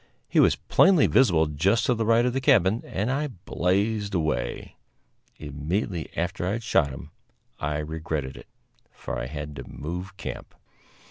[0.27, 4.75] He was plainly visible just to the right of the cabin, and I blazed away.
[5.37, 7.11] Immediately after I had shot him
[7.59, 8.47] I regretted it,
[8.89, 10.55] for I had to move camp.